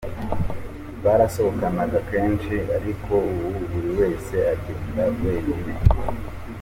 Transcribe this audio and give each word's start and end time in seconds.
Barasohokanaga 1.03 1.99
kenshi 2.09 2.55
ariko 2.77 3.13
ubu 3.29 3.47
buri 3.71 3.89
wese 3.99 4.35
agenda 4.53 5.03
wenyine. 5.23 5.73